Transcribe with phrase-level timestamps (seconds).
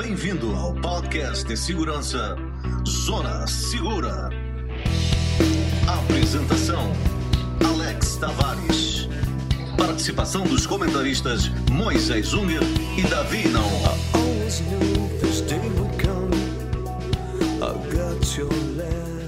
[0.00, 2.36] Bem-vindo ao podcast de segurança
[2.86, 4.30] Zona Segura.
[5.88, 6.92] Apresentação:
[7.66, 9.08] Alex Tavares.
[9.76, 12.62] Participação dos comentaristas Moisés Unger
[12.96, 13.82] e Davi Naon.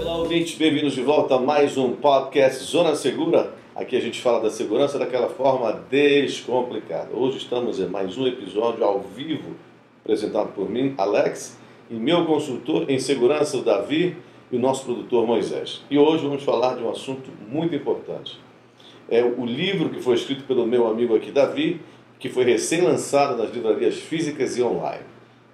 [0.00, 3.52] Olá, ouvintes, bem-vindos de volta a mais um podcast Zona Segura.
[3.74, 7.08] Aqui a gente fala da segurança daquela forma descomplicada.
[7.12, 9.56] Hoje estamos em mais um episódio ao vivo,
[10.02, 11.58] apresentado por mim, Alex,
[11.90, 14.16] e meu consultor em segurança, Davi,
[14.50, 15.82] e o nosso produtor Moisés.
[15.90, 18.38] E hoje vamos falar de um assunto muito importante.
[19.08, 21.80] É o livro que foi escrito pelo meu amigo aqui, Davi,
[22.18, 25.04] que foi recém-lançado nas livrarias físicas e online.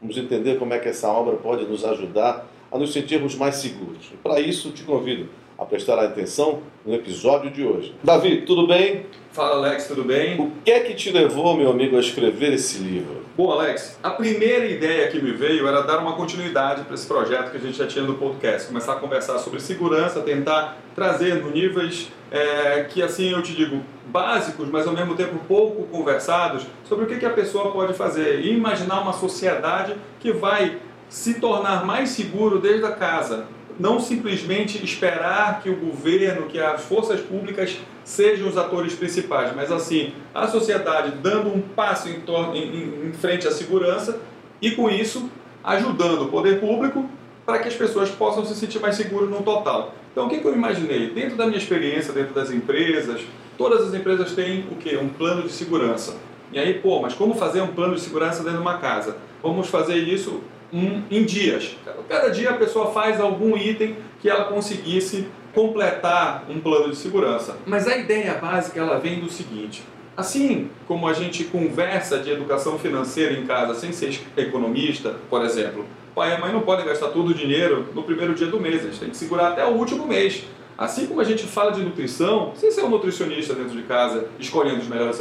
[0.00, 4.10] Vamos entender como é que essa obra pode nos ajudar a nos sentirmos mais seguros.
[4.12, 5.28] E para isso, te convido
[5.58, 7.94] a prestar atenção no episódio de hoje.
[8.02, 9.06] Davi, tudo bem?
[9.32, 10.40] Fala Alex, tudo bem?
[10.40, 13.24] O que é que te levou, meu amigo, a escrever esse livro?
[13.36, 17.50] Bom, Alex, a primeira ideia que me veio era dar uma continuidade para esse projeto
[17.50, 21.50] que a gente já tinha no podcast, começar a conversar sobre segurança, tentar trazer no
[21.50, 27.04] níveis é, que, assim, eu te digo, básicos, mas ao mesmo tempo pouco conversados, sobre
[27.04, 31.84] o que, que a pessoa pode fazer e imaginar uma sociedade que vai se tornar
[31.84, 33.46] mais seguro desde a casa,
[33.78, 39.70] não simplesmente esperar que o governo, que as forças públicas sejam os atores principais, mas
[39.70, 44.20] assim, a sociedade dando um passo em, torno, em, em frente à segurança
[44.62, 45.28] e com isso
[45.62, 47.08] ajudando o poder público
[47.44, 49.94] para que as pessoas possam se sentir mais seguras no total.
[50.12, 51.10] Então, o que, que eu imaginei?
[51.10, 53.20] Dentro da minha experiência, dentro das empresas,
[53.58, 54.96] todas as empresas têm o quê?
[54.96, 56.16] Um plano de segurança.
[56.52, 59.16] E aí, pô, mas como fazer um plano de segurança dentro de uma casa?
[59.42, 60.40] Vamos fazer isso
[60.72, 61.76] um, em dias.
[62.08, 67.56] Cada dia a pessoa faz algum item que ela conseguisse completar um plano de segurança.
[67.64, 69.82] Mas a ideia básica ela vem do seguinte:
[70.16, 75.86] assim como a gente conversa de educação financeira em casa sem ser economista, por exemplo,
[76.14, 78.98] pai e mãe não podem gastar todo o dinheiro no primeiro dia do mês, eles
[78.98, 80.44] têm que segurar até o último mês.
[80.78, 84.80] Assim como a gente fala de nutrição, sem ser um nutricionista dentro de casa, escolhendo
[84.80, 85.18] os melhores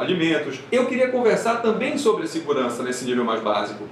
[0.00, 3.84] alimentos, eu queria conversar também sobre a segurança nesse nível mais básico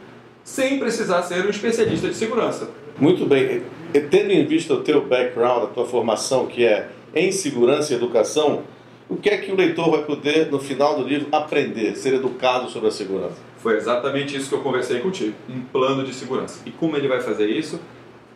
[0.44, 2.68] sem precisar ser um especialista de segurança.
[2.98, 3.62] Muito bem.
[3.92, 7.96] E, tendo em vista o teu background, a tua formação, que é em segurança e
[7.96, 8.62] educação,
[9.08, 12.70] o que é que o leitor vai poder, no final do livro, aprender, ser educado
[12.70, 13.36] sobre a segurança?
[13.58, 16.60] Foi exatamente isso que eu conversei contigo, um plano de segurança.
[16.66, 17.80] E como ele vai fazer isso?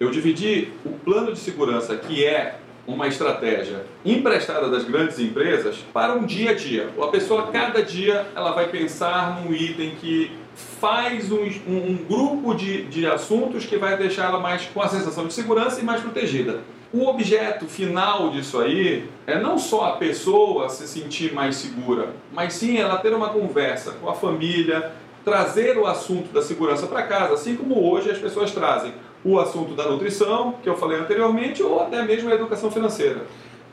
[0.00, 2.58] Eu dividi o plano de segurança, que é
[2.88, 6.88] uma estratégia emprestada das grandes empresas, para um dia a dia.
[6.98, 10.32] A pessoa, cada dia, ela vai pensar num item que
[10.80, 15.26] faz um, um, grupo de, de assuntos que vai deixar ela mais com a sensação
[15.26, 16.60] de segurança e mais protegida.
[16.90, 22.54] O objeto final disso aí é não só a pessoa se sentir mais segura, mas
[22.54, 27.34] sim ela ter uma conversa com a família, trazer o assunto da segurança para casa,
[27.34, 31.80] assim como hoje as pessoas trazem o assunto da nutrição, que eu falei anteriormente, ou
[31.80, 33.22] até mesmo a educação financeira.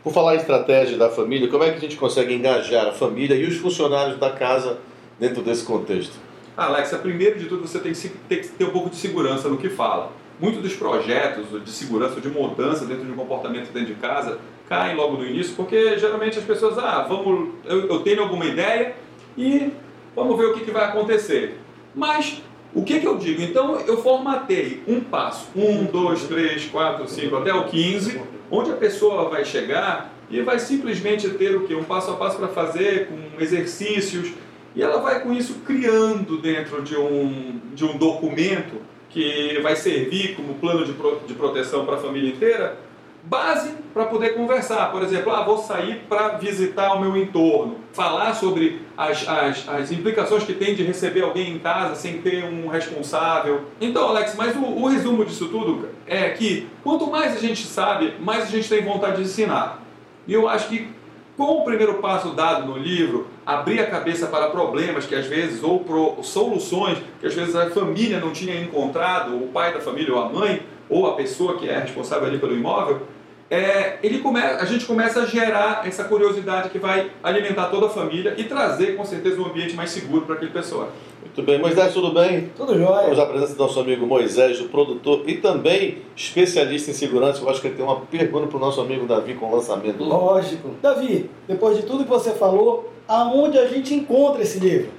[0.03, 3.35] Por falar em estratégia da família, como é que a gente consegue engajar a família
[3.35, 4.78] e os funcionários da casa
[5.19, 6.13] dentro desse contexto?
[6.57, 9.69] Ah, Alexa, primeiro de tudo você tem que, ter um pouco de segurança no que
[9.69, 10.11] fala.
[10.39, 14.95] Muitos dos projetos de segurança, de mudança dentro de um comportamento dentro de casa, caem
[14.95, 18.95] logo no início, porque geralmente as pessoas, ah, vamos, eu, eu tenho alguma ideia
[19.38, 19.72] e
[20.16, 21.57] vamos ver o que, que vai acontecer.
[21.94, 22.41] Mas
[22.75, 23.41] o que, que eu digo?
[23.41, 28.22] Então eu formatei um passo, um, dois, três, quatro, cinco, até o 15,
[28.52, 31.74] onde a pessoa vai chegar e vai simplesmente ter o que?
[31.74, 34.34] Um passo a passo para fazer, com exercícios,
[34.75, 40.35] e ela vai com isso criando dentro de um, de um documento que vai servir
[40.35, 42.78] como plano de, pro, de proteção para a família inteira,
[43.25, 44.91] base para poder conversar.
[44.91, 49.91] Por exemplo, ah, vou sair para visitar o meu entorno, falar sobre as, as, as,
[49.91, 53.66] implicações que tem de receber alguém em casa sem ter um responsável.
[53.80, 58.14] Então, Alex, mas o, o resumo disso tudo é que quanto mais a gente sabe,
[58.19, 59.81] mais a gente tem vontade de ensinar.
[60.28, 60.90] E eu acho que
[61.38, 65.61] com o primeiro passo dado no livro, abrir a cabeça para problemas que às vezes,
[65.61, 70.14] ou pro, soluções que às vezes a família não tinha encontrado, o pai da família
[70.14, 73.02] ou a mãe, ou a pessoa que é responsável ali pelo imóvel,
[73.50, 77.90] é, ele come, a gente começa a gerar essa curiosidade que vai alimentar toda a
[77.90, 80.90] família e trazer com certeza um ambiente mais seguro para aquele pessoa.
[81.22, 82.50] Muito bem, Moisés, tudo bem?
[82.56, 83.03] Tudo jóia.
[83.03, 87.42] Vamos à presença do nosso amigo Moisés, o produtor e também especialista em segurança.
[87.42, 90.03] Eu acho que ele tem uma pergunta para o nosso amigo Davi com o lançamento.
[90.03, 90.72] Lógico.
[90.82, 94.90] Davi, depois de tudo que você falou, aonde a gente encontra esse livro?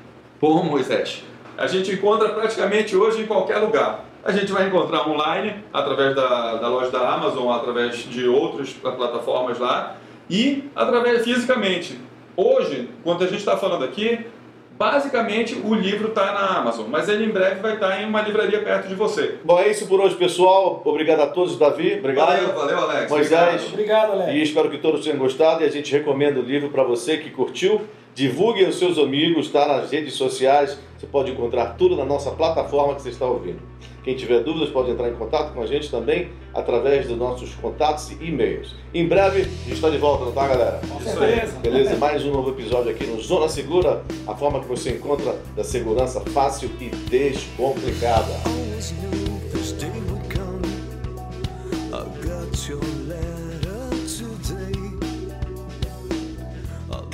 [0.41, 1.25] Bom, Moisés,
[1.59, 6.57] a gente encontra praticamente hoje em qualquer lugar a gente vai encontrar online, através da,
[6.57, 9.97] da loja da Amazon, através de outras plataformas lá,
[10.29, 11.99] e através fisicamente.
[12.37, 14.27] Hoje, quando a gente está falando aqui,
[14.79, 18.61] Basicamente, o livro está na Amazon, mas ele em breve vai estar em uma livraria
[18.61, 19.39] perto de você.
[19.43, 20.83] Bom, é isso por hoje, pessoal.
[20.85, 21.97] Obrigado a todos, Davi.
[21.99, 22.27] Obrigado.
[22.29, 23.11] Valeu, valeu, Alex.
[23.11, 23.69] Moisés.
[23.73, 24.49] Obrigado, E Alex.
[24.49, 27.81] espero que todos tenham gostado e a gente recomenda o livro para você que curtiu.
[28.15, 30.79] Divulgue aos seus amigos, está nas redes sociais.
[30.99, 33.61] Você pode encontrar tudo na nossa plataforma que você está ouvindo.
[34.07, 38.13] Quem tiver dúvidas pode entrar em contato com a gente também através dos nossos contatos
[38.13, 38.73] e e-mails.
[38.95, 40.81] Em breve a gente está de volta, não tá, galera?
[40.89, 41.35] Com Isso aí.
[41.35, 41.59] certeza.
[41.59, 41.97] Beleza?
[41.97, 46.21] Mais um novo episódio aqui no Zona Segura, a forma que você encontra da segurança
[46.21, 48.33] fácil e descomplicada.